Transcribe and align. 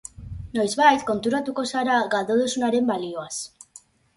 Noizbait 0.53 1.03
konturatuko 1.09 1.67
zara 1.73 1.99
galdu 2.15 2.41
duzunaren 2.41 2.91
balioaz. 2.91 3.33